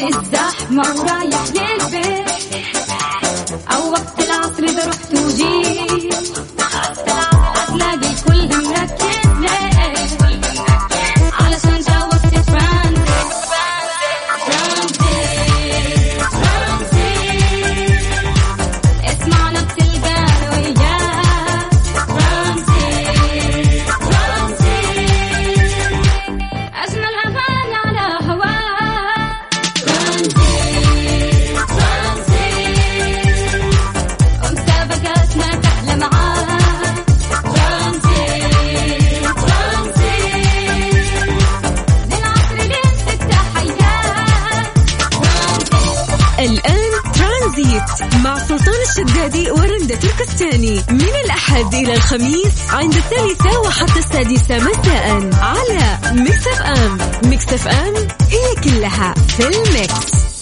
[0.00, 1.33] الزحمة ورايح
[52.74, 56.98] عند الثالثة وحتى السادسة مساء على Mix FM.
[57.30, 57.94] Mix FM
[58.30, 60.33] هي كلها في ال mix.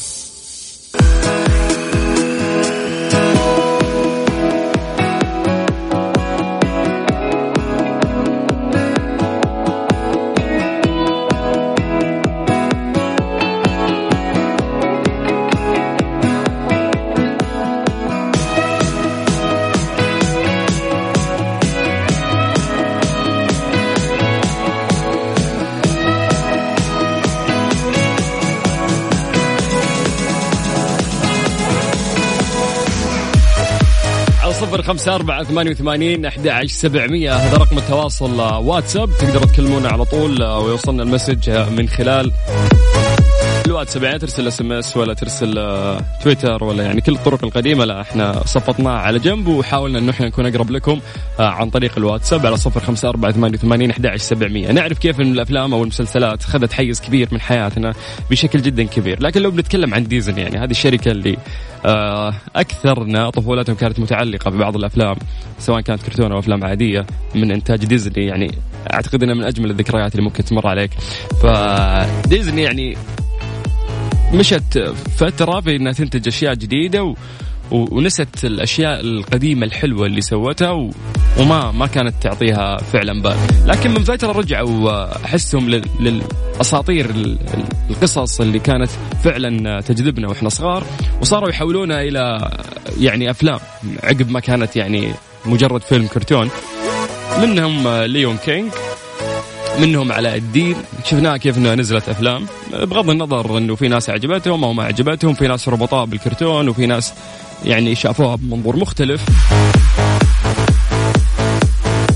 [34.93, 37.35] خمسة أربعة ثمانية وثمانين أحد عشر سبعمية.
[37.35, 39.11] هذا رقم التواصل آه، واتساب.
[39.19, 42.33] تقدروا تكلمونا على طول آه، ويوصلنا ال message آه، من خلال
[43.83, 48.47] الواتساب يعني ترسل SMS ولا ترسل آه، تويتر ولا يعني كل الطرق القديمة لا إحنا
[48.47, 51.01] صفطناها على جنب وحاولنا إنه إحنا نكون أقرب لكم
[51.41, 54.73] آه، عن طريق الواتساب على صفر خمسة أربعة ثمانية وثمانين أحد سبعمية.
[54.73, 57.93] نعرف كيف ان الأفلام أو المسلسلات خذت حيز كبير من حياتنا
[58.31, 59.23] بشكل جدا كبير.
[59.23, 61.37] لكن لو بنتكلم عن ديزني يعني هذه الشركة اللي
[61.87, 65.17] آه، أكثرنا طفولتهم كانت متعلقة ببعض الأفلام
[65.59, 68.51] سواء كانت كرتون أو أفلام عادية من إنتاج ديزني يعني
[68.93, 70.91] أعتقد إنها من أجمل الذكريات اللي ممكن تمر عليك.
[71.43, 72.97] فديزني يعني
[74.35, 77.15] مشت فترة بأنها تنتج أشياء جديدة و...
[77.71, 80.91] ونست الأشياء القديمة الحلوة اللي سوتها و...
[81.39, 85.83] وما ما كانت تعطيها فعلا بال لكن من فترة رجعوا احسهم لل...
[86.01, 88.91] للأساطير ال- ال- القصص اللي كانت
[89.25, 90.85] فعلا تجذبنا وإحنا صغار
[91.21, 92.51] وصاروا يحولونها إلى
[93.01, 93.59] يعني أفلام
[94.03, 95.13] عقب ما كانت يعني
[95.47, 96.51] مجرد فيلم كرتون
[97.43, 98.71] منهم Lion King
[99.81, 100.77] منهم علاء الدين.
[101.05, 102.47] شفناها كيف انها نزلت أفلام.
[102.73, 107.13] بغض النظر إنه في ناس عجبتهم أو ما عجبتهم في ناس ربطوها بالكرتون وفي ناس
[107.65, 109.25] يعني شافوها بمنظور مختلف.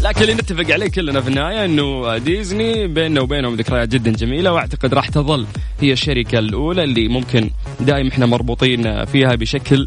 [0.02, 4.94] لكن اللي نتفق عليه كلنا في النهاية إنه ديزني بيننا وبينهم ذكريات جدا جميلة وأعتقد
[4.94, 5.46] راح تظل
[5.80, 7.50] هي الشركة الأولى اللي ممكن
[7.80, 9.86] دائما إحنا مربوطين فيها بشكل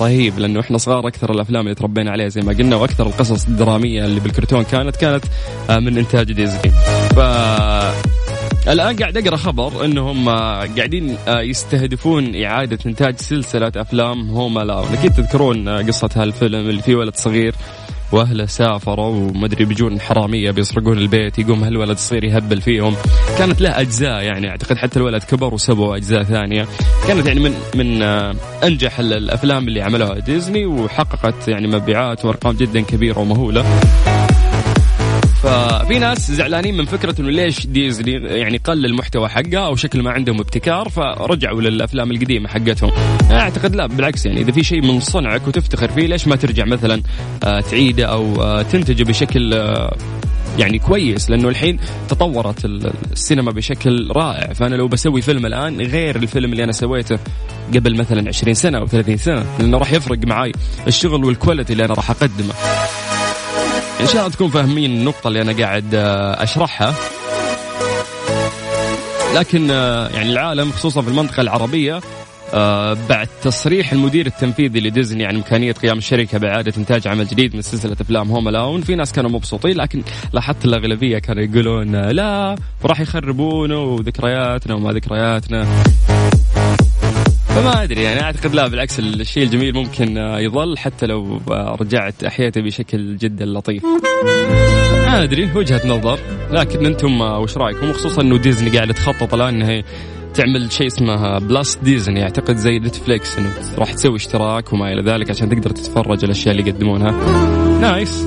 [0.00, 4.04] رهيب لأنه إحنا صغار أكثر الأفلام اللي تربينا عليها زي ما قلنا وأكثر القصص الدرامية
[4.04, 5.24] اللي بالكرتون كانت كانت
[5.70, 6.72] آه، من إنتاج ديزني.
[7.16, 7.18] ف
[8.68, 14.86] الآن قاعد أقرأ خبر انهم آه، قاعدين آه، يستهدفون إعادة إنتاج سلسلة أفلام Home Alone
[14.92, 17.54] أكيد تذكرون آه، قصة هالفيلم اللي فيه ولد صغير
[18.12, 22.94] واهله سافروا ومدري بيجون حرامية بيسرقون البيت يقوم هالولد الصغير يهبل فيهم.
[23.38, 26.66] كانت له أجزاء يعني أعتقد حتى الولد كبر وسووا أجزاء ثانية.
[27.08, 28.34] كانت يعني من من آه،
[28.64, 33.64] أنجح ال- الأفلام اللي عملوها ديزني وحققت يعني مبيعات وأرقام جدا كبيرة ومهولة.
[35.42, 40.10] ففي ناس زعلانين من فكرة إنه ليش ديزني يعني قل المحتوى حقها أو شكل ما
[40.10, 42.90] عندهم ابتكار فرجعوا للأفلام القديمة حقتهم.
[43.30, 47.02] أعتقد لا بالعكس يعني إذا في شيء من صنعك وتفتخر فيه ليش ما ترجع مثلا
[47.44, 49.96] آه، تعيده أو آه، تنتجه بشكل آه،
[50.58, 51.78] يعني كويس؟ لأنه الحين
[52.08, 54.52] تطورت ال- السينما بشكل رائع.
[54.52, 57.18] فأنا لو بسوي فيلم الآن غير الفيلم اللي أنا سويته
[57.74, 60.52] قبل مثلا 20 سنة أو 30 سنة لأنه راح يفرق معاي
[60.86, 62.52] الشغل وال quality اللي أنا راح أقدمه.
[64.02, 66.94] إن شاء الله تكون فاهمين النقطة اللي أنا قاعد آه، أشرحها.
[69.34, 72.00] لكن آه، يعني العالم خصوصا في المنطقة العربية
[72.54, 77.62] آه، بعد تصريح المدير التنفيذي لديزني عن إمكانية قيام الشركة بإعادة إنتاج عمل جديد من
[77.62, 80.02] سلسلة أفلام Home Alone في ناس كانوا مبسوطين لكن
[80.32, 85.66] لاحظت الأغلبية كانوا يقولون لا وراح يخربونه وذكرياتنا وما ذكرياتنا.
[87.54, 92.24] فما أدري يعني أعتقد لا بالعكس الشيء الجميل ممكن آه، يظل حتى لو آه، رجعت
[92.24, 93.84] احياته بشكل جدا لطيف.
[95.06, 96.18] ما أدري وجهة نظر
[96.50, 99.82] لكن أنتم آه، وش رأيكم وخصوصا إنه ديزني قاعدة تخطط الآن إنها
[100.34, 105.30] تعمل شيء اسمه Plus Disney أعتقد زي نتفليكس إنه راح تسوي اشتراك وما إلى ذلك
[105.30, 107.10] عشان تقدر تتفرج الأشياء اللي يقدمونها.
[107.80, 108.24] Nice.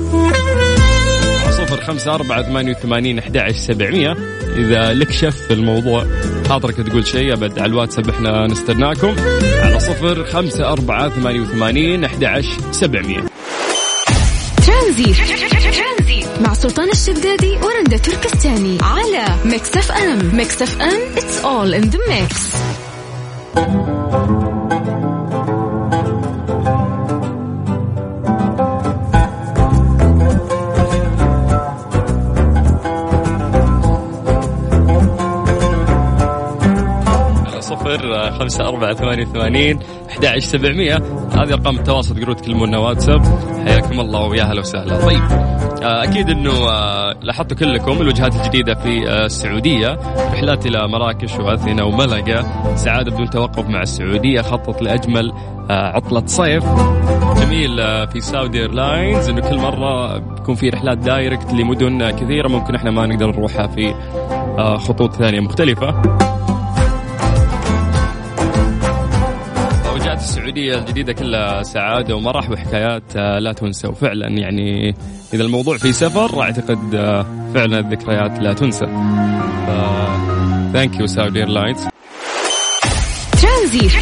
[1.76, 4.16] صفر خمسة أربعة ثمانية وثمانين أحد سبعمية.
[4.56, 6.06] إذا لك شف في الموضوع
[6.48, 9.16] خاطرك تقول شيء أبد على الواتساب إحنا نستناكم.
[9.60, 12.24] على صفر خمسة أربعة ثمانية وثمانين أحد
[12.70, 13.24] سبعمية.
[16.40, 20.36] مع سلطان الشدادي ورندا تركستاني على Mix FM.
[20.36, 22.56] Mix FM it's all in the mix.
[38.38, 39.78] خمسة أربعة ثمانية وثمانين
[40.10, 40.96] أحد عشر سبعمية.
[41.32, 43.22] هذه أرقام التواصل تقدرون تكلمونا واتساب.
[43.66, 45.06] حياكم الله ويا هلا وسهلا.
[45.06, 45.22] طيب
[45.82, 49.98] آه، أكيد أنه آه، لاحظتوا كلكم الوجهات الجديدة في آه، السعودية.
[50.32, 52.42] رحلات إلى مراكش وأثينا وملقا.
[52.76, 54.40] سعادة بدون توقف مع السعودية.
[54.40, 55.32] خطط لأجمل
[55.70, 56.64] عطلة صيف.
[57.40, 57.76] جميل
[58.08, 63.06] في Saudi Airlines إنه كل مرة بيكون في رحلات direct لمدن كثيرة ممكن إحنا ما
[63.06, 63.94] نقدر نروحها في
[64.78, 66.02] خطوط ثانية مختلفة.
[70.26, 74.94] وجات السعودية الجديدة كلها سعادة ومرح وحكايات آه، لا تنسى وفعلا يعني
[75.34, 78.86] إذا الموضوع في سفر أعتقد آه، فعلا الذكريات لا تنسى.
[80.72, 81.78] thank you Saudi Airlines
[83.42, 83.92] ترانزيت.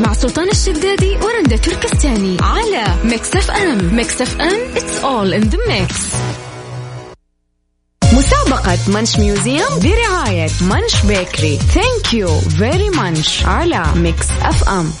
[0.00, 3.94] مع سلطان الشدادي ورندا تركستاني على Mix FM.
[3.96, 6.16] Mix FM it's all in the mix.
[8.50, 14.92] مسابقة Munch Museum برعاية Munch Bakery thank you very Munch على Mix FM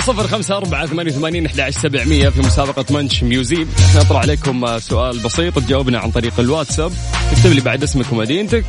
[0.00, 5.18] صفر خمسة أربعة ثمانية وثمانين أحد سبعمية في مسابقة Munch Museum إحنا نطرح عليكم سؤال
[5.18, 6.92] بسيط تجاوبنا عن طريق الواتساب.
[7.32, 8.64] تكتب لي بعد اسمك ومدينتك.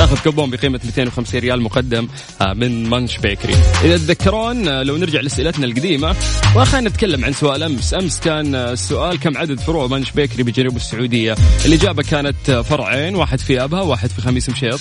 [0.00, 2.08] تاخذ كوبون بقيمة 250 ريال مقدم
[2.40, 3.54] آه، من منش بيكري
[3.84, 6.16] إذا تذكرون آه، لو نرجع لأسئلتنا القديمة
[6.56, 7.94] وخلينا نتكلم عن سؤال أمس.
[7.94, 13.38] أمس كان آه، السؤال كم عدد فروع منش بيكري بجنوب السعودية؟ الإجابة كانت فرعين واحد
[13.38, 14.80] في أبها واحد في خميس مشيط.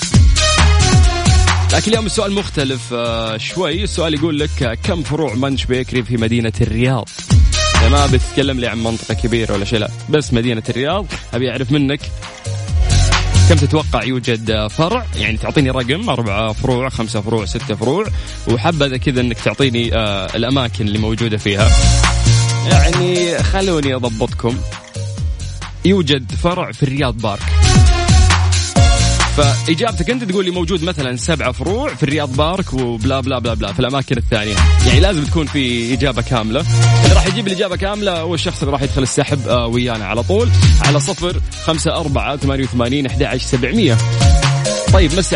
[1.74, 2.94] لكن اليوم السؤال مختلف
[3.38, 3.84] شوي.
[3.84, 7.10] السؤال يقول لك كم فروع منش بيكري في مدينة الرياض؟
[7.92, 9.90] ما بتتكلم لي عن منطقة كبيرة ولا شيء لا.
[10.10, 12.00] بس مدينة الرياض أبي أعرف منك
[13.50, 18.06] كم تتوقع يوجد فرع؟ يعني تعطيني رقم أربعة فروع خمسة فروع ستة فروع
[18.48, 21.70] وحبذا كذا أنك تعطيني آه، الأماكن اللي موجودة فيها.
[22.72, 24.58] يعني خلوني أضبطكم.
[25.86, 27.69] يوجد فرع في الرياض بارك.
[29.44, 33.74] فإجابتك أنت تقول لي موجود مثلا سبعة فروع في الرياض بارك وبلا بلا بلا بلا
[33.74, 34.56] في الأماكن الثانية.
[34.88, 36.66] يعني لازم تكون في إجابة كاملة.
[37.04, 40.50] اللي راح يجيب الإجابة كاملة هو الشخص اللي راح يدخل السحب آه، ويانا على طول.
[40.82, 43.98] على صفر خمسة أربعة ثمانية وثمانين أحد عشر سبعمية.
[44.94, 45.36] طيب مسي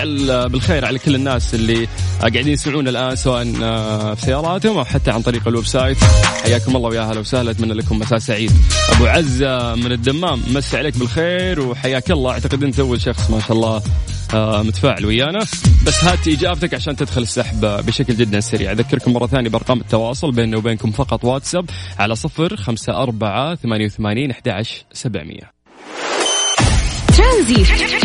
[0.50, 1.88] بالخير على كل الناس اللي
[2.20, 5.98] قاعدين يسمعونا الآن سواء آه، في سياراتهم أو حتى عن طريق ال website.
[6.44, 8.52] حياكم الله ويا هلا وسهلا أتمنى لكم مساء سعيد.
[8.90, 12.32] أبو عزة من الدمام مسي عليك بالخير وحياك الله.
[12.32, 13.82] أعتقد أنت أول شخص ما شاء الله
[14.34, 15.40] آه، متفاعل ويانا.
[15.86, 18.72] بس هات إجابتك عشان تدخل السحب بشكل جدا سريع.
[18.72, 24.32] أذكركم مرة ثانية بأرقام التواصل بيننا وبينكم فقط واتساب على صفر خمسة أربعة ثمانية وثمانين
[24.32, 24.86] أحد عشر
[27.18, 28.03] ترانزيت.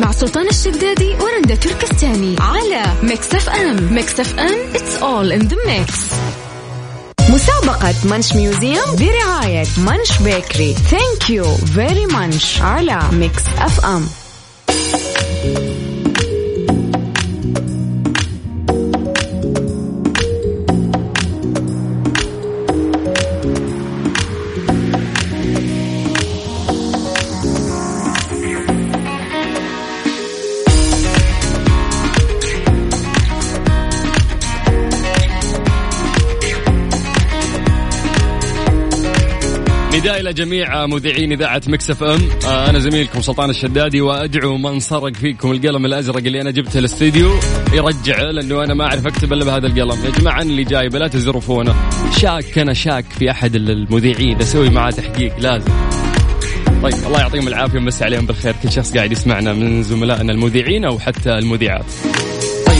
[0.00, 6.14] مع سلطان الشدادي ورندا تركستاني على Mix FM Mix FM it's all in the mix.
[7.30, 14.06] مسابقة Munch Museum برعاية Munch Bakery thank you very Munch على Mix FM
[40.00, 45.14] نداء إلى جميع مذيعين إذاعة Mix FM آه، أنا زميلكم سلطان الشدادي وأدعو من سرق
[45.14, 47.30] فيكم القلم الأزرق اللي أنا جبته الاستديو
[47.72, 50.04] يرجعه لأنه أنا ما أعرف أكتب إلا بهذا القلم.
[50.04, 51.74] يا جماعة اللي جايبه لا تزرفونه.
[52.18, 54.40] شاك أنا شاك في أحد المذيعين.
[54.40, 55.72] أسوي معاه تحقيق لازم.
[56.82, 58.54] طيب الله يعطيهم العافية ومسي عليهم بالخير.
[58.62, 61.84] كل شخص قاعد يسمعنا من زملائنا المذيعين أو حتى المذيعات.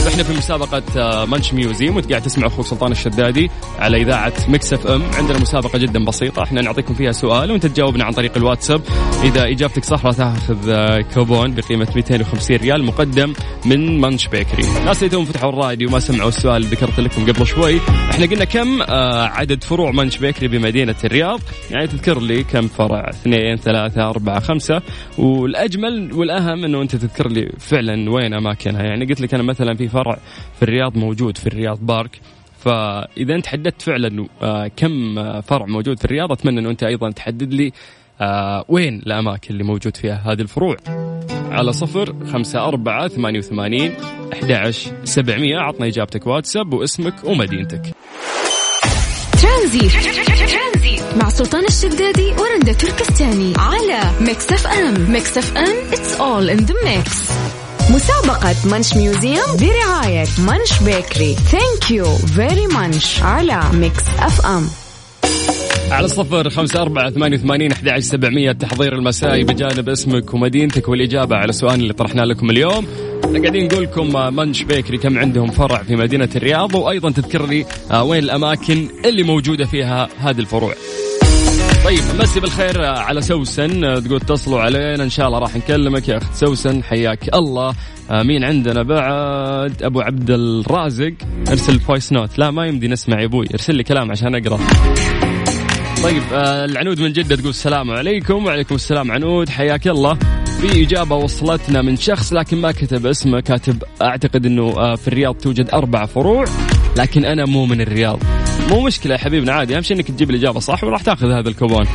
[0.01, 4.73] طيب إحنا في مسابقة Munch Museum وانت قاعد تسمع أخوك سلطان الشدادي على إذاعة Mix
[4.73, 8.81] FM، عندنا مسابقة جدا بسيطة، إحنا نعطيكم فيها سؤال وأنت تجاوبنا عن طريق الواتساب،
[9.23, 13.33] إذا إجابتك صح راح تأخذ آه، كوبون بقيمة 250 ريال مقدم
[13.65, 14.63] من Munch Bakery.
[14.85, 17.79] ناس اللي توهم فتحوا الراديو وما سمعوا السؤال اللي ذكرت لكم قبل شوي،
[18.11, 21.39] إحنا قلنا كم آه، عدد فروع Munch Bakery بمدينة الرياض؟
[21.71, 24.81] يعني تذكر لي كم فرع؟ اثنين، ثلاثة، أربعة، خمسة،
[25.17, 29.90] والأجمل والأهم إنه أنت تذكر لي فعلا وين أماكنها، يعني قلت لك أنا مثلا في
[29.91, 30.17] فرع
[30.55, 32.19] في الرياض موجود في الرياض بارك.
[32.65, 37.11] فإذا أنت حددت فعلا آه، كم آه، فرع موجود في الرياض أتمنى انه أنت أيضا
[37.11, 37.71] تحدد لي
[38.21, 40.77] آه، وين الأماكن اللي موجود فيها هذه الفروع.
[41.51, 43.93] على صفر خمسة أربعة ثمانية وثمانين
[44.33, 45.57] أحد سبعمية.
[45.57, 47.81] عطنا إجابتك واتساب واسمك ومدينتك.
[49.41, 49.91] ترانزيت.
[51.21, 53.53] مع سلطان الشدادي ورندا تركستاني.
[53.57, 55.11] على Mix FM.
[55.11, 57.40] Mix FM it's all in the mix
[57.95, 64.67] مسابقة Munch Museum برعاية Munch Bakery thank you very Munch على Mix FM
[65.91, 68.51] على صفر خمسة أربعة ثمانية وثمانين أحد سبعمية.
[68.51, 72.87] التحضير المسائي بجانب اسمك ومدينتك والإجابة على السؤال اللي طرحناه لكم اليوم.
[73.23, 77.65] قاعدين نقول لكم آه، Munch Bakery كم عندهم فرع في مدينة الرياض؟ وأيضا تذكر لي
[77.91, 80.73] آه، وين الأماكن اللي موجودة فيها هذه الفروع؟
[81.85, 86.09] طيب مسي بالخير على سوسن تقول اتصلوا علينا إن شاء الله راح نكلمك.
[86.09, 87.75] يا أخت سوسن حياك الله.
[88.11, 91.13] مين عندنا بعد؟ أبو عبد الرازق.
[91.49, 93.45] ارسل voice note لا ما يمدي نسمع يا أبوي.
[93.53, 94.59] ارسل لي كلام عشان أقرأ.
[96.03, 98.45] طيب آه، العنود من جدة تقول السلام عليكم.
[98.45, 99.49] وعليكم السلام عنود.
[99.49, 100.17] حياك الله.
[100.61, 103.39] في إجابة وصلتنا من شخص لكن ما كتب اسمه.
[103.39, 106.45] كاتب أعتقد أنه آه، في الرياض توجد أربع فروع
[106.97, 108.19] لكن أنا مو من الرياض.
[108.71, 109.75] مو مشكلة يا حبيبنا عادي.
[109.75, 111.85] أهم شيء أنك تجيب الإجابة صح وراح تاخذ هذا الكوبون.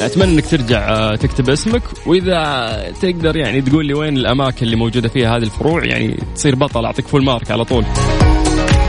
[0.00, 5.08] أتمنى إنك ترجع آه، تكتب اسمك وإذا تقدر يعني تقول لي وين الأماكن اللي موجودة
[5.08, 7.84] فيها هذه الفروع يعني تصير بطل أعطيك full mark على طول.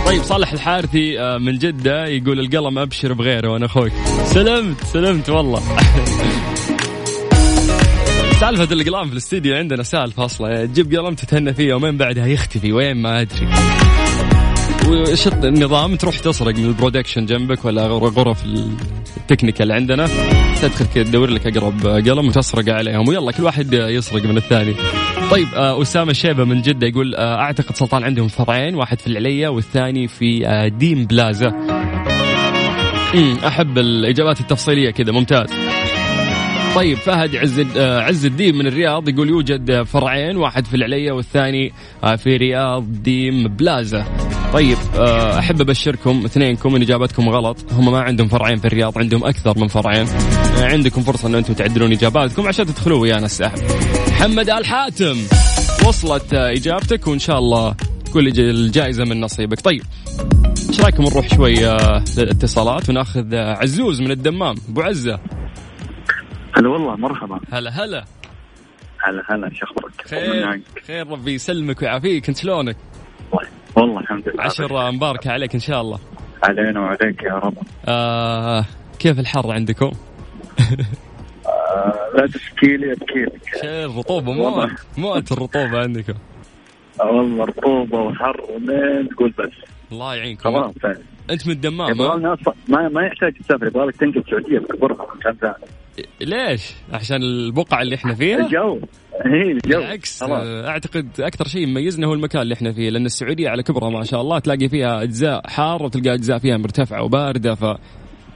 [0.06, 3.92] طيب صالح الحارثي آه، من جدة يقول القلم أبشر بغيره وأنا أخوك
[4.26, 5.62] سلمت سلمت والله.
[8.42, 10.66] سالفة الأقلام في الاستديو عندنا سالفة أصلا.
[10.66, 13.48] تجيب قلم تتهنى فيه يومين بعدها يختفي وين ما أدري.
[14.88, 18.46] وش النظام؟ تروح تسرق من ال production جنبك ولا غرف
[19.18, 20.08] ال technical اللي عندنا.
[20.62, 24.74] تدخل كذا تدور لك أقرب قلم وتسرق عليهم ويلا كل واحد يسرق من الثاني.
[25.32, 29.48] طيب آه، أسامة الشيبه من جدة يقول آه، أعتقد سلطان عندهم فرعين واحد في العليا
[29.48, 31.54] والثاني في آه، ديم بلازا.
[33.48, 35.50] أحب الإجابات التفصيلية كذا ممتاز.
[36.75, 41.72] طيب فهد عز آه، عز الدين من الرياض يقول يوجد فرعين واحد في العليا والثاني
[42.04, 44.06] آه، في رياض ديم بلازا.
[44.54, 47.58] طيب آه، أحب أبشركم اثنينكم إن إجابتكم غلط.
[47.72, 50.06] هم ما عندهم فرعين في الرياض عندهم أكثر من فرعين.
[50.58, 53.58] عندكم فرصة إن أنتم تعدلون إجاباتكم عشان تدخلوا ويانا السحب.
[54.08, 55.18] محمد آل حاتم
[55.88, 57.75] وصلت إجابتك وإن شاء الله
[58.16, 59.62] الج- الجائزة من نصيبك.
[59.62, 59.82] طيب
[60.70, 61.56] إيش رأيكم نروح شوي
[62.18, 64.56] للاتصالات وناخذ عزوز من الدمام.
[64.70, 65.20] أبو عزة.
[66.62, 68.06] هلا والله مرحبا هلا هلا
[69.00, 72.77] هلا هلا شو أخبارك؟ خير خير ربي يسلمك ويعافيك انت شلونك؟
[73.75, 76.00] والله الحمد لله عشر مباركة عليك إن شاء الله.
[76.44, 78.65] علينا وعليك يا رب آه
[79.00, 79.91] كيف الحر عندكم؟
[81.46, 84.70] آه لا تشكي لي أبكي لك شيء الرطوبة موت.
[84.98, 86.13] موت الرطوبة عندكم.
[87.01, 89.51] آه والله رطوبة وحر ومين تقول بس
[89.91, 90.44] الله يعينكم.
[90.44, 90.98] خلاص يعني.
[91.30, 91.98] أنت من الدمام
[92.68, 95.53] ما ما يحتاج تسافر يبغى لك تنقل السعودية بكبرها مكان ثاني
[96.21, 98.79] ليش؟ عشان البقعة اللي إحنا فيها؟ الجو.
[99.25, 99.79] هي الجو.
[99.79, 104.03] بالعكس أعتقد أكثر شيء يميزنا هو المكان اللي إحنا فيه لأن السعودية على كبرها ما
[104.03, 107.65] شاء الله تلاقي فيها أجزاء حارة وتلقى أجزاء فيها مرتفعة وباردة ف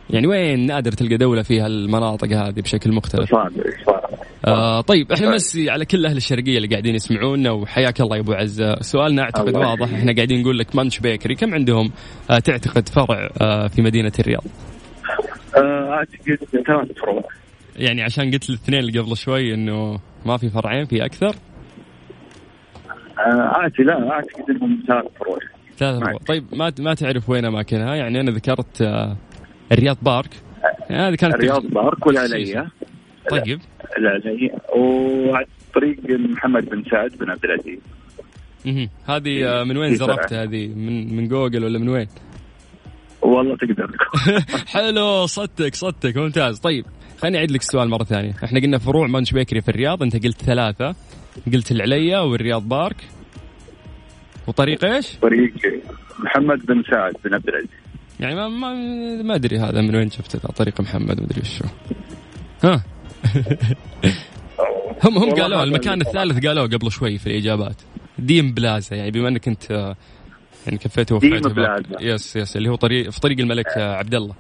[0.10, 3.32] يعني وين نادر تلقى دولة فيها المناطق هذه بشكل مختلف.
[3.32, 3.52] صعب
[3.86, 4.10] صعب
[4.48, 8.34] آه طيب إحنا نمسي على كل أهل الشرقية اللي قاعدين يسمعونا وحياك الله يا أبو
[8.34, 11.36] عزه سؤالنا أعتقد واضح إحنا قاعدين نقول لك مانش بيكري.
[11.36, 11.92] كم عندهم
[12.30, 14.44] آه تعتقد فرع آه في مدينة الرياض؟
[15.58, 17.24] آه، أعتقد ثلاث فروع
[17.76, 21.36] يعني عشان قلت الاثنين اللي قبل شوي إنه ما في فرعين في أكثر؟
[23.20, 25.38] آه، اعتقد لا اعتقد انهم ثلاث فروع.
[25.78, 26.18] ثلاث فروع.
[26.28, 29.18] طيب ما ما تعرف وين أماكنها؟ يعني أنا ذكرت آه
[29.72, 30.30] الرياض بارك.
[30.90, 32.70] يعني هذه كانت الرياض بارك والعليا.
[33.30, 33.60] طيب.
[33.98, 34.56] العليا.
[34.76, 37.80] وعلى طريق محمد بن سعد بن عبد العزيز.
[38.66, 38.90] مهم.
[39.08, 39.96] هذه آه من وين.
[39.96, 42.08] زرفت هذه؟ من من جوجل ولا من وين؟
[43.22, 43.92] والله تقدر.
[44.74, 46.18] حلو صدتك صدتك.
[46.18, 46.60] ممتاز.
[46.60, 46.86] طيب.
[47.18, 48.34] خليني أعيد لك السؤال مرة ثانية.
[48.44, 50.96] إحنا قلنا فروع مانش بيكري في الرياض أنت قلت ثلاثة.
[51.54, 52.96] قلت العليا والرياض بارك.
[54.48, 55.54] وطريق إيش؟ طريق
[56.20, 57.70] محمد بن سعد بن عبد العزيز.
[58.20, 58.74] يعني ما ما,
[59.24, 61.66] ما أدري هذا من وين شفته طريق محمد ما أدري وشو
[62.64, 62.84] ها.
[65.04, 67.82] هم هم قالوا المكان الثالث قالوه قبل شوي في الإجابات.
[68.20, 69.96] ديم بلازا يعني بما إنك أنت
[70.66, 71.84] يعني كفيت ديم ووفيت بلازا.
[72.02, 74.36] yes yes اللي هو طريق في طريق الملك عبد الله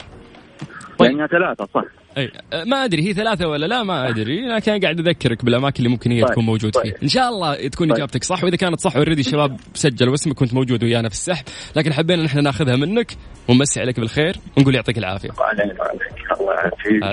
[0.98, 1.12] طيب.
[1.12, 1.84] لانها ثلاثة صح.
[2.17, 2.31] اي
[2.65, 6.22] ما أدري هي ثلاثة ولا لا؟ ما أدري لكن قاعد أذكرك بالأماكن اللي ممكن هي
[6.22, 6.84] طيب، تكون موجود طيب.
[6.84, 7.98] فيه إن شاء الله تكون طيب.
[7.98, 11.45] إجابتك صح وإذا كانت صح already الشباب سجلوا اسمك كنت موجود ويانا في السحب.
[11.75, 13.12] لكن حبينا نحن ناخذها منك
[13.48, 15.29] ونمسي عليك بالخير ونقول يعطيك العافية.
[15.29, 16.53] الله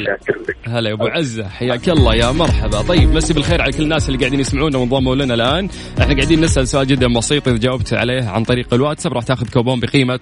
[0.09, 2.83] يعافيك هلا يا أبو عزة حياك الله يا مرحبا.
[2.83, 5.69] طيب مسي بالخير على كل الناس اللي قاعدين يسمعونا وانضموا لنا الآن.
[6.01, 9.81] إحنا قاعدين نسأل سؤال جدا بسيط إذا جاوبت عليه عن طريق الواتساب راح تاخذ كوبون
[9.81, 10.21] بقيمة.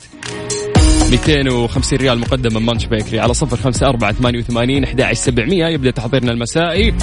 [1.11, 5.67] 250 ريال مقدم من Munch Bakery على صفر خمسة أربعة ثمانية وثمانين أحد سبعمية.
[5.67, 6.95] يبدأ تحضيرنا المسائي.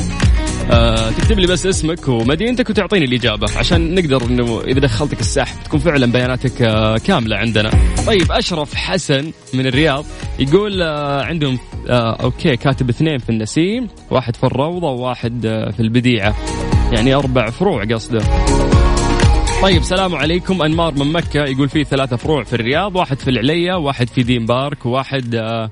[0.71, 5.79] آه تكتب لي بس اسمك ومدينتك وتعطيني الإجابة عشان نقدر إنه إذا دخلتك السحب تكون
[5.79, 7.71] فعلا بياناتك آه كاملة عندنا.
[8.07, 10.05] طيب أشرف حسن من الرياض
[10.39, 11.59] يقول آه عندهم
[11.89, 16.35] آه okay كاتب اثنين في النسيم واحد في الروضة وواحد آه في البديعة.
[16.91, 18.21] يعني أربع فروع قصده.
[19.61, 20.61] طيب سلام عليكم.
[20.61, 24.45] أنمار من مكة يقول في ثلاثة فروع في الرياض واحد في العليه واحد في دين
[24.45, 25.69] بارك وواحد آه،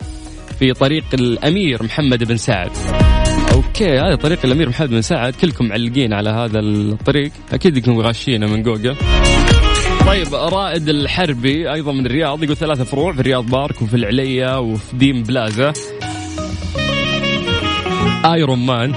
[0.59, 2.71] في طريق الأمير محمد بن سعد.
[3.53, 5.35] okay هذا طريق الأمير محمد بن سعد.
[5.35, 7.31] كلكم معلقين على هذا الطريق.
[7.53, 8.95] أكيد انكم غاشينه من جوجل.
[10.07, 14.95] طيب رائد الحربي أيضا من الرياض يقول ثلاثة فروع في الرياض بارك وفي العليه وفي
[14.95, 15.73] ديم بلازا.
[18.25, 18.95] Iron Man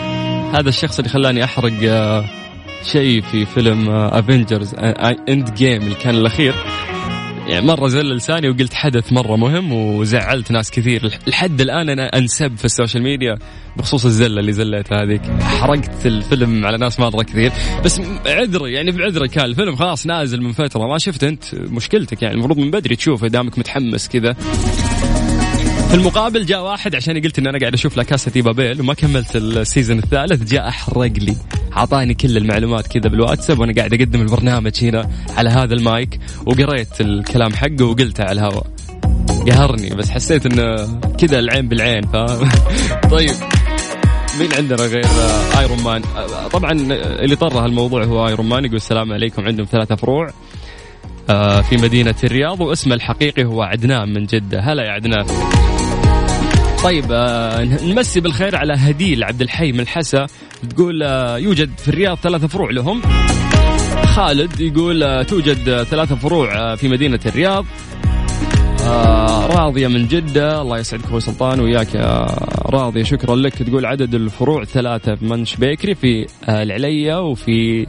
[0.54, 2.38] هذا الشخص اللي خلاني أحرق آه،
[2.85, 4.75] شيء في فيلم Avengers
[5.28, 6.54] Endgame اللي كان الأخير.
[7.49, 11.18] يعني مرة زل لساني وقلت حدث مرة مهم وزعلت ناس كثير.
[11.26, 13.38] لحد الآن أنا أنسب في ال social media
[13.76, 15.23] بخصوص الزلة اللي زليتها هذيك.
[15.40, 17.52] حرقت الفيلم على ناس مره كثير.
[17.85, 22.35] بس عذري يعني بعذري كان الفيلم خلاص نازل من فترة ما شفت أنت مشكلتك يعني.
[22.35, 24.32] المفروض من بدري تشوفه دامك متحمس كذا.
[25.88, 28.94] في المقابل جاء واحد عشان قلت إن أنا قاعد أشوف La Casa de Papel وما
[28.94, 31.37] كملت ال season الثالث جاء أحرق لي.
[31.78, 37.52] أعطاني كل المعلومات كذا بالواتساب وأنا قاعد أقدم البرنامج هنا على هذا المايك وقريت الكلام
[37.52, 38.66] حقه وقلته على الهواء.
[39.47, 42.16] قهرني بس حسيت إنه كذا العين بالعين ف
[43.14, 43.35] طيب
[44.40, 45.06] مين عندنا غير
[45.58, 46.02] Iron Man
[46.52, 50.30] طبعا اللي طره الموضوع هو Iron Man يقول السلام عليكم عندهم ثلاثة فروع.
[51.30, 54.61] آه، في مدينة الرياض واسمه الحقيقي هو عدنان من جدة.
[54.61, 55.26] هلا يا عدنان.
[56.85, 60.26] طيب آه، نمسي بالخير على هديل عبد الحي من الحسا.
[60.70, 63.02] تقول آه، يوجد في الرياض ثلاثة فروع لهم.
[64.04, 67.64] خالد يقول آه، توجد ثلاثة فروع آه، في مدينة الرياض.
[69.50, 72.26] راضية من جدة الله يسعدك أخوي سلطان وياك يا
[72.66, 73.54] راضية شكرا لك.
[73.54, 77.86] تقول عدد الفروع ثلاثة في منش بيكري في العلية وفي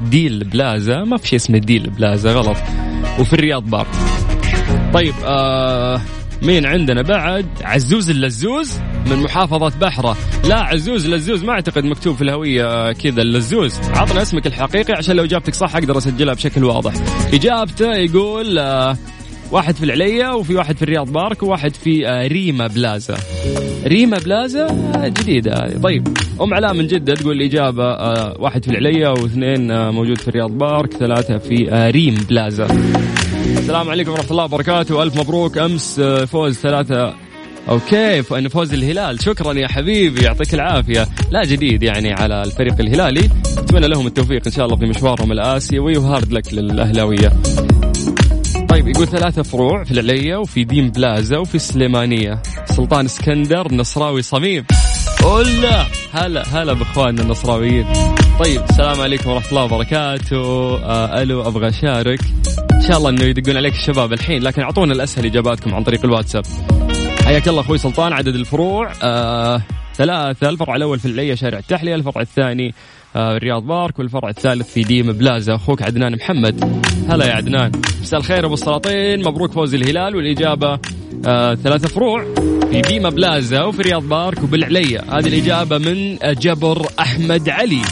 [0.00, 1.04] ديل بلازا.
[1.04, 2.56] ما في شيء اسمه ديل بلازا غلط.
[3.18, 3.86] وفي الرياض بار
[4.94, 6.00] طيب آه
[6.42, 8.72] مين عندنا بعد؟ عزوز اللزوز.
[9.10, 10.16] من محافظة بحرة.
[10.48, 13.22] لا عزوز لزوز ما أعتقد مكتوب في الهوية كذا.
[13.22, 16.92] اللزوز عطنا اسمك الحقيقي عشان لو إجابتك صح أقدر أسجلها بشكل واضح.
[17.34, 18.96] إجابته يقول آه
[19.50, 23.16] واحد في العلية وفي واحد في الرياض بارك وواحد في آه ريما بلازا.
[23.86, 25.78] ريما بلازا؟ آه، جديدة.
[25.82, 26.08] طيب
[26.40, 30.50] أم علاء من جدة تقول الإجابة آه واحد في العلية واثنين آه موجود في الرياض
[30.50, 32.66] بارك ثلاثة في آه ريم بلازا.
[33.46, 35.02] السلام عليكم ورحمة الله وبركاته.
[35.02, 35.58] ألف مبروك.
[35.58, 37.14] أمس آه، فوز ثلاثة
[37.68, 39.22] okay ف- فوز الهلال.
[39.22, 41.08] شكرا يا حبيبي يعطيك العافية.
[41.30, 43.30] لا جديد يعني على الفريق الهلالي.
[43.58, 47.32] أتمنى لهم التوفيق إن شاء الله في مشوارهم الآسيوي و hard luck للأهلاوية.
[48.68, 54.64] طيب يقول ثلاثة فروع في العلية وفي ديم بلازا وفي السليمانية سلطان اسكندر نصراوي صميم.
[55.24, 57.86] ولا هلا هلا بإخواننا النصراويين.
[58.44, 60.36] طيب السلام عليكم ورحمة الله وبركاته.
[60.76, 62.20] آه ألو أبغى أشارك.
[62.72, 66.44] إن شاء الله إنه يدقون عليك الشباب الحين لكن أعطونا الأسهل إجاباتكم عن طريق الواتساب.
[67.24, 69.62] حياك الله أخوي سلطان عدد الفروع آه
[69.94, 72.74] ثلاثة الفرع الأول في العلية شارع التحلية الفرع الثاني
[73.16, 75.54] آه الرياض بارك والفرع الثالث في ديم بلازا.
[75.54, 76.82] أخوك عدنان محمد.
[77.08, 77.72] هلا يا عدنان.
[78.00, 79.20] مساء الخير أبو السلاطين.
[79.20, 80.78] مبروك فوز الهلال والإجابة
[81.26, 82.24] آه ثلاثة فروع
[82.70, 87.82] في ديما بلازا وفي رياض بارك وبالعلية هذه الإجابة من جبر أحمد علي.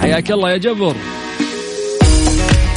[0.00, 0.94] حياك الله يا جبر.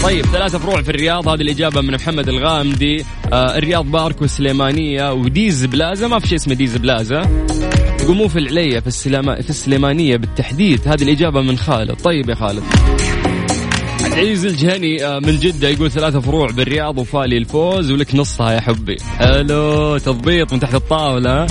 [0.04, 1.28] طيب ثلاثة فروع في الرياض.
[1.28, 3.06] هذه الإجابة من محمد الغامدي.
[3.34, 6.08] آه الرياض بارك والسليمانية وديز بلازا.
[6.08, 7.22] ما في شيء اسمه ديز بلازا.
[8.02, 10.88] يقول مو في العلية في السليما في السليمانية بالتحديد.
[10.88, 11.92] هذه الإجابة من خالد.
[11.92, 12.64] طيب يا خالد.
[14.06, 18.98] العزيز الجهني آه، من جدة يقول ثلاثة فروع بالرياض وفالي الفوز ولك نصها يا حبي.
[19.18, 21.46] حلو تضبيط من تحت الطاولة.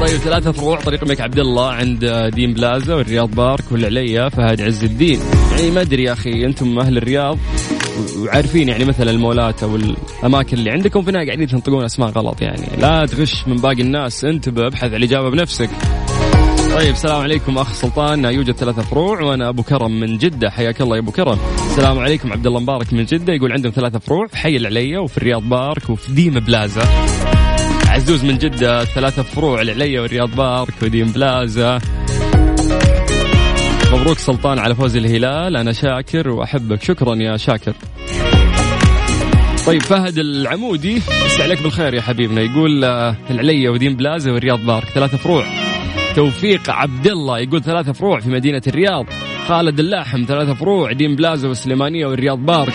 [0.00, 4.60] طيب ثلاثة فروع طريق الملك عبد الله عند آه، دين بلازا والرياض بارك والعلية فهد
[4.60, 5.20] عز الدين.
[5.60, 7.38] يعني ما أدري يا أخي أنتم أهل الرياض
[8.18, 12.66] وعارفين يعني مثلا المولات أو الأماكن اللي عندكم في النهاية قاعدين تنطقون أسماء غلط يعني.
[12.78, 15.70] لا تغش من باقي الناس انتبه ابحث عن الإجابة بنفسك.
[16.74, 20.50] طيب السلام عليكم أخ سلطان يوجد ثلاثة فروع وأنا أبو كرم من جدة.
[20.50, 21.38] حياك الله يا أبو كرم.
[21.70, 23.32] السلام عليكم عبد الله مبارك من جدة.
[23.32, 26.82] يقول عندهم ثلاثة فروع في حي العلية وفي الرياض بارك وفي ديم بلازا.
[27.86, 31.80] عزوز من جدة ثلاثة فروع العليا والرياض بارك ودين بلازا.
[34.00, 35.56] مبروك سلطان على فوز الهلال.
[35.56, 36.82] أنا شاكر وأحبك.
[36.82, 37.72] شكرا يا شاكر.
[39.66, 42.40] طيب فهد العمودي مسي عليك بالخير يا حبيبنا.
[42.40, 44.84] يقول آه، العليا ودين بلازا والرياض بارك.
[44.84, 45.44] ثلاثة فروع.
[46.16, 49.06] توفيق عبد الله يقول ثلاثة فروع في مدينة الرياض.
[49.48, 50.92] خالد اللاحم ثلاثة فروع.
[50.92, 52.74] دين بلازا والسليمانية والرياض بارك.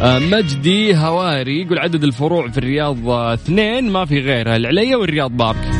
[0.00, 3.90] آه، مجدي هواري يقول عدد الفروع في الرياض آه، اثنين.
[3.90, 4.56] ما في غيرها.
[4.56, 5.70] العليا والرياض بارك.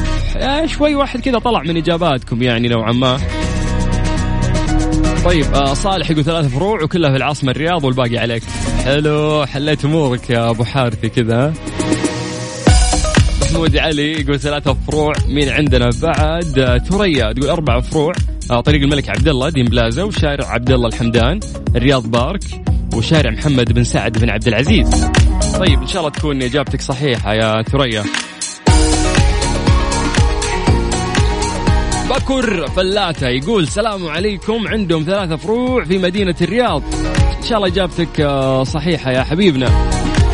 [0.67, 3.19] شوي واحد كذا طلع من إجاباتكم يعني نوعا ما.
[5.25, 8.43] طيب آه صالح يقول ثلاث فروع وكلها في العاصمة الرياض والباقي عليك
[8.85, 11.55] حلو حليت أمورك يا أبو حارثي كذا؟
[13.43, 18.13] محمود علي يقول ثلاثة فروع مين عندنا بعد؟ آه، ثريا تقول أربع فروع.
[18.51, 21.41] آه طريق الملك عبد الله دين بلازا وشارع عبد الله الحمدان
[21.77, 22.45] الرياض بارك
[22.95, 25.05] وشارع محمد بن سعد بن عبد العزيز.
[25.59, 28.05] طيب إن شاء الله تكون إجابتك صحيحة يا ثريا
[32.11, 34.69] بكر فلاتة يقول سلام عليكم.
[34.69, 36.83] عندهم ثلاثة فروع في مدينة الرياض.
[37.39, 39.91] إن شاء الله إجابتك آه، صحيحة يا حبيبنا.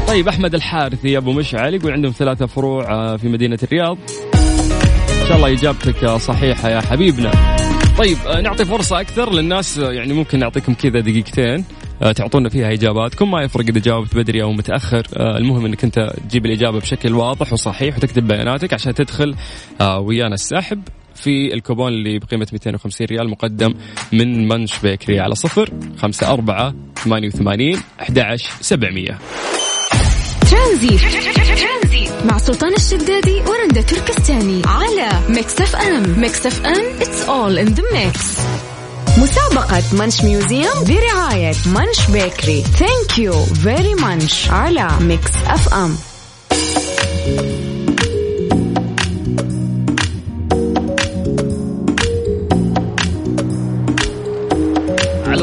[0.09, 3.98] طيب أحمد الحارثي أبو مشعل يقول عندهم ثلاثة فروع آه، في مدينة الرياض.
[5.22, 7.30] إن شاء الله إجابتك آه، صحيحة يا حبيبنا.
[7.98, 11.64] طيب نعطي فرصة أكثر للناس يعني ممكن نعطيكم كذا دقيقتين
[12.16, 13.30] تعطونا فيها إجاباتكم.
[13.30, 15.06] ما يفرق إذا جاوبت بدري أو متأخر.
[15.16, 19.35] آه، المهم أنك أنت تجيب الإجابة بشكل واضح وصحيح وتكتب بياناتك عشان تدخل
[20.00, 20.83] ويانا السحب.
[21.20, 23.74] في الكوبون اللي بقيمة 250 ريال مقدم
[24.12, 29.18] من Munch Bakery على صفر خمسة أربعة ثمانية وثمانين أحد سبعمية.
[30.50, 31.00] ترانزيت.
[32.24, 36.20] مع سلطان الشدادي ورندا تركستاني على Mix FM.
[36.20, 38.40] Mix FM it's all in the mix.
[39.18, 42.62] مسابقة Munch Museum برعاية Munch Bakery.
[42.62, 45.96] thank you very Munch على Mix FM.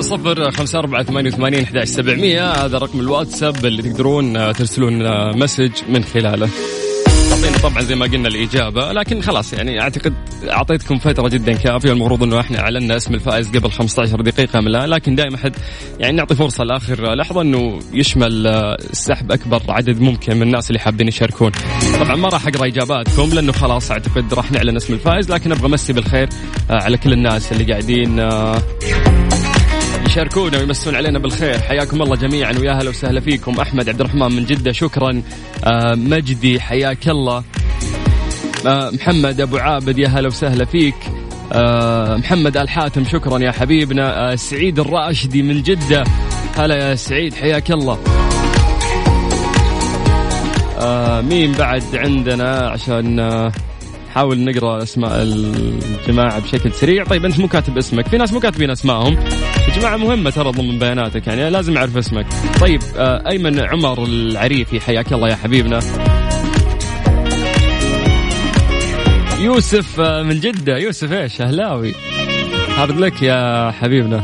[0.07, 2.51] صفر خمسة أربعة ثمانية وثمانين أحد سبعمية.
[2.51, 6.49] هذا رقم الواتساب اللي تقدرون آه، ترسلون آه، message من خلاله.
[7.29, 10.13] تعطينا طبعا زي ما قلنا الإجابة لكن خلاص يعني أعتقد
[10.49, 11.91] أعطيتكم فترة جدا كافية.
[11.91, 15.55] المفروض أنه إحنا أعلنا اسم الفائز قبل 15 دقيقة من الآن لكن دائما أحد
[15.99, 20.79] يعني نعطي فرصة لآخر لحظة أنه يشمل آه، السحب أكبر عدد ممكن من الناس اللي
[20.79, 21.51] حابين يشاركون.
[21.99, 25.93] طبعا ما راح أقرأ إجاباتكم لأنه خلاص أعتقد راح نعلن اسم الفائز لكن أبغى أمسي
[25.93, 26.29] بالخير
[26.69, 28.19] على كل الناس اللي قاعدين
[30.17, 31.59] يشاركونا ويمسون علينا بالخير.
[31.59, 33.59] حياكم الله جميعا ويا هلا وسهلا فيكم.
[33.59, 35.21] أحمد عبد الرحمن من جدة شكرا.
[35.63, 37.43] آه مجدي حياك الله.
[38.67, 40.95] آه محمد أبو عابد يا هلا وسهلا فيك.
[41.53, 44.35] آه محمد آل حاتم شكرا يا حبيبنا.
[44.35, 46.03] سعيد الراشدي من جدة.
[46.57, 47.97] هلا يا سعيد حياك الله.
[51.21, 53.19] مين بعد عندنا عشان
[54.17, 57.03] نحاول نقرأ أسماء الجماعة بشكل سريع.
[57.03, 58.07] طيب أنت مو كاتب اسمك.
[58.07, 59.13] في ناس مو كاتبين أسمائهم.
[59.13, 62.25] يا جماعة مهمة ترى ضمن بياناتك يعني لازم أعرف اسمك.
[62.61, 65.79] طيب آه أيمن عمر العريفي حياك الله يا حبيبنا.
[69.39, 70.77] يوسف آه من جدة.
[70.77, 71.93] يوسف إيش؟ أهلاوي.
[72.77, 74.17] هارد لك يا حبيبنا.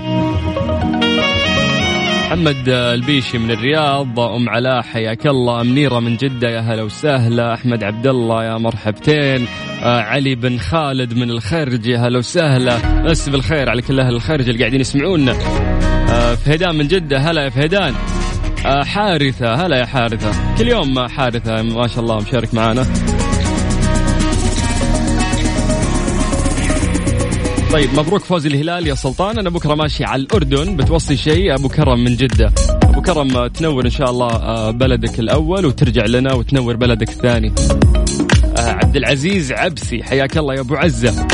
[2.26, 4.20] محمد البيشي من الرياض.
[4.20, 5.64] أم علاء حياك الله.
[5.64, 7.54] منيره من جدة يا هلا وسهلا.
[7.54, 9.46] أحمد عبد الله يا مرحبتين.
[9.46, 13.02] آه علي بن خالد من الخرج يا هلا وسهلا.
[13.02, 15.32] بس بالخير على كل أهل الخرج اللي قاعدين يسمعونا.
[16.10, 17.18] آه فهدان من جدة.
[17.18, 17.94] هلا يا فهدان
[18.66, 19.66] آه حارثة.
[19.66, 20.32] هلا يا حارثة.
[20.58, 21.62] كل يوم حارثة.
[21.62, 22.86] ما شاء الله مشارك معانا.
[27.74, 29.40] طيب مبروك فوز الهلال يا سلطان.
[29.40, 30.76] أنا بكره ماشي على الأردن.
[30.76, 32.52] بتوصي شيء أبو كرم من جدة.
[32.84, 37.48] أبو كرم آه، تنور إن شاء الله آه، بلدك الأول وترجع لنا وتنور بلدك الثاني.
[37.48, 37.93] آه،
[38.58, 41.28] عبد العزيز عبسي حياك الله يا أبو عزة.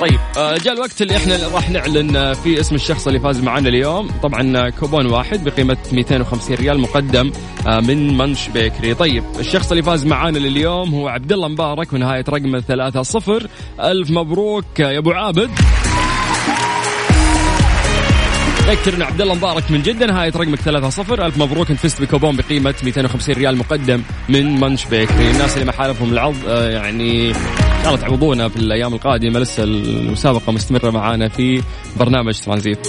[0.00, 3.68] طيب آه، جاء الوقت اللي إحنا راح نعلن آه، فيه اسم الشخص اللي فاز معنا
[3.68, 4.08] اليوم.
[4.22, 7.32] طبعا آه، كوبون واحد بقيمة 250 ريال مقدم
[7.66, 8.94] آه، من Munch Bakery.
[8.94, 13.46] طيب الشخص اللي فاز معنا لليوم هو عبد الله مبارك ونهاية رقمه 3 0
[13.80, 15.50] ألف مبروك آه، يا أبو عابد.
[18.70, 22.02] ذكر ان عبد الله مبارك من جدة نهاية رقمك 3 0 ألف مبروك انت فزت
[22.02, 27.32] بكوبون بقيمة 250 ريال مقدم من Munch Bakery الناس اللي ما حالفهم الحظ آه، يعني
[27.86, 31.62] الله تعوضونا في الأيام القادمة لسه المسابقة مستمرة معانا في
[31.96, 32.88] برنامج ترانزيت.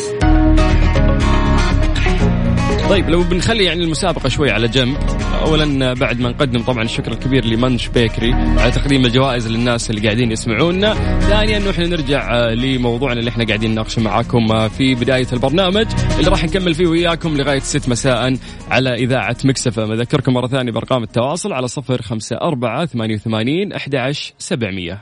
[2.92, 4.98] طيب لو بنخلي يعني المسابقة شوي على جنب
[5.42, 10.32] اولا بعد ما نقدم طبعا الشكر الكبير لمنش بيكري على تقديم الجوائز للناس اللي قاعدين
[10.32, 10.94] يسمعونا.
[11.20, 15.86] ثانيا انه إحنا نرجع آه، لموضوعنا اللي إحنا قاعدين نناقشه معاكم آه، في بداية البرنامج
[16.20, 18.38] اللي راح نكمل فيه وياكم لغاية ست مساء
[18.70, 25.02] على إذاعة مكسفه أذكركم مرة ثانية بأرقام التواصل على 054 88 11700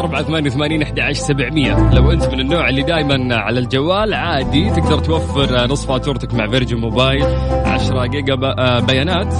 [0.00, 1.90] أربعة ثمانية وثمانين أحد عشر سبعمية.
[1.92, 6.76] لو أنت من النوع اللي دائما على الجوال عادي تقدر توفر نصف فاتورتك مع Virgin
[6.76, 9.34] Mobile 10 جيجا آه، بيانات.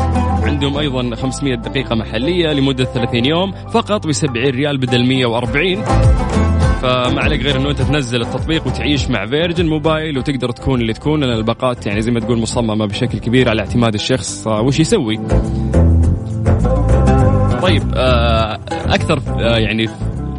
[0.44, 5.84] عندهم أيضا 500 دقيقة محلية لمدة 30 يوم فقط ب 70 ريال بدل 140
[6.82, 11.20] فما عليك غير إنه أنت تنزل التطبيق وتعيش مع Virgin Mobile وتقدر تكون اللي تكون.
[11.20, 14.46] لأن الباقات يعني زي ما تقول مصممة بشكل كبير على اعتماد الشخص.
[14.48, 15.16] آه، وش يسوي.
[17.62, 19.88] طيب آه، أكثر يعني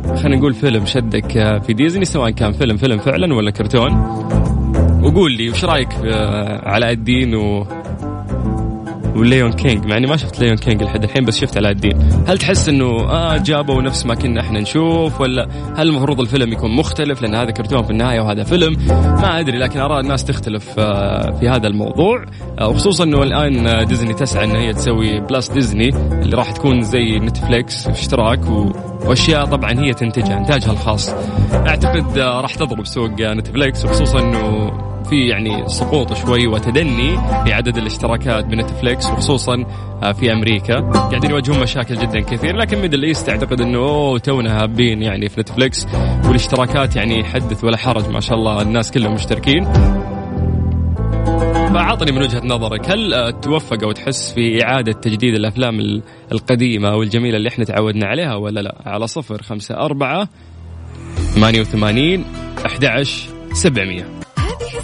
[0.06, 3.92] خلينا نقول فيلم شدك في ديزني سواء كان فيلم فيلم فعلا ولا كرتون.
[5.04, 5.94] وقول لي وش رأيك
[6.64, 7.36] علاء الدين
[9.16, 11.98] و Lion King مع إني ما شفت Lion King لحد الحين بس شفت علاء الدين.
[12.28, 15.48] هل تحس إنه آه جابوا نفس ما كنا إحنا نشوف ولا
[15.78, 18.76] هل المفروض الفيلم يكون مختلف؟ لأن هذا كرتون في النهاية وهذا فيلم.
[18.90, 22.26] ما أدري لكن اراء الناس تختلف آه، في هذا الموضوع.
[22.60, 27.20] آه، وخصوصا إنه الآن ديزني تسعى إن هي تسوي Plus Disney اللي راح تكون زي
[27.20, 28.72] نتفليكس اشتراك و...
[29.06, 31.14] وأشياء طبعا هي تنتجها إنتاجها الخاص.
[31.54, 34.72] أعتقد آه، راح تضرب سوق نتفليكس وخصوصا إنه
[35.10, 39.66] في يعني سقوط شوي وتدني في عدد الاشتراكات بنتفليكس وخصوصا
[40.04, 40.80] آه، في أمريكا.
[40.80, 45.88] قاعدين يواجهون مشاكل جدا كثير لكن Middle East أعتقد إنه تونا هابين يعني في نتفليكس
[46.26, 49.68] والاشتراكات يعني حدث ولا حرج ما شاء الله الناس كلهم مشتركين.
[51.74, 56.96] فعطني من وجهة نظرك هل آه، توفق أو تحس في إعادة تجديد الأفلام ال- القديمة
[56.96, 60.28] والجميلة اللي إحنا تعودنا عليها ولا لا؟ على صفر خمسة أربعة
[61.16, 62.26] ثمانية وثمانين
[62.66, 64.02] أحد عشر سبعمية.
[64.02, 64.31] هذه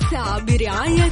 [0.07, 1.11] الساعة برعاية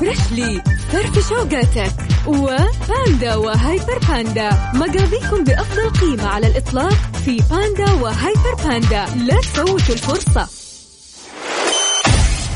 [0.00, 1.92] Freshly فرفش أوقاتك
[2.26, 4.50] وباندا وهايبر باندا.
[4.74, 9.06] مقاضيكم بأفضل قيمة على الإطلاق في باندا وهايبر باندا.
[9.16, 10.48] لا تفوتوا الفرصة.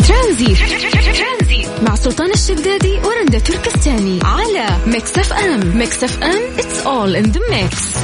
[0.08, 0.58] ترانزيت.
[1.82, 5.78] مع سلطان الشدادي ورندا تركستاني على Mix FM.
[5.78, 7.98] Mix FM it's all in the mix.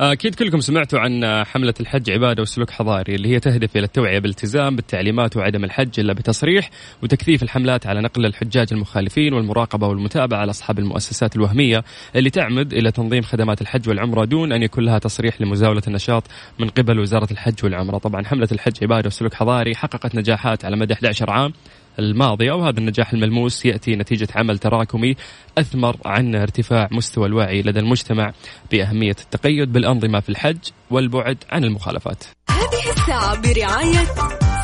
[0.00, 4.76] أكيد كلكم سمعتوا عن حملة الحج عبادة وسلوك حضاري اللي هي تهدف إلى التوعية بالالتزام
[4.76, 6.70] بالتعليمات وعدم الحج إلا بتصريح
[7.02, 11.84] وتكثيف الحملات على نقل الحجاج المخالفين والمراقبة والمتابعة على أصحاب المؤسسات الوهمية
[12.16, 16.22] اللي تعمد إلى تنظيم خدمات الحج والعمرة دون أن يكون لها تصريح لمزاولة النشاط
[16.58, 17.98] من قبل وزارة الحج والعمرة.
[17.98, 21.52] طبعا حملة الحج عبادة وسلوك حضاري حققت نجاحات على مدى 11 عام
[21.98, 25.16] الماضية وهذا النجاح الملموس يأتي نتيجة عمل تراكمي
[25.58, 28.32] أثمر عن ارتفاع مستوى الوعي لدى المجتمع
[28.70, 30.58] بأهمية التقيد بالأنظمة في الحج
[30.90, 32.24] والبعد عن المخالفات.
[32.50, 34.04] هذه الساعة برعاية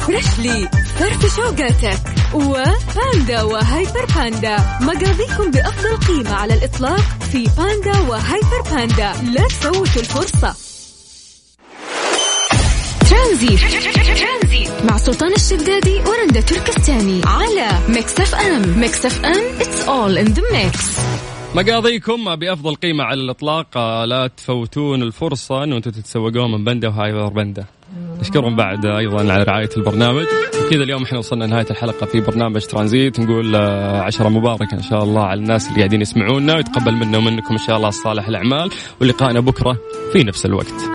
[0.07, 0.69] Freshly
[0.99, 1.99] فرفش أوقاتك
[2.35, 7.01] وباندا وهايبر باندا مقاضيكم بأفضل قيمة على الإطلاق
[7.33, 10.74] في باندا وهايبر باندا لا تفوتوا الفرصة.
[13.15, 13.61] ترانزيت
[14.91, 21.01] مع سلطان الشدادي ورندا تركستاني على Mix FM Mix FM it's all in the mix.
[21.55, 23.67] مقاضيكم بأفضل قيمة على الإطلاق.
[23.77, 27.65] آه، لا تفوتون الفرصة أن أنتم تتسوقون من بندا وهايبر بندا
[28.21, 30.27] نشكرهم بعد أيضا على رعاية البرنامج.
[30.67, 33.21] وكذا اليوم إحنا وصلنا نهاية الحلقة في برنامج ترانزيت.
[33.21, 36.57] نقول آه، عشرة مباركة إن شاء الله على الناس اللي قاعدين يسمعونا.
[36.57, 38.71] ويتقبل منا ومنكم إن شاء الله صالح الأعمال.
[39.01, 39.77] ولقائنا بكرة
[40.13, 40.91] في نفس الوقت.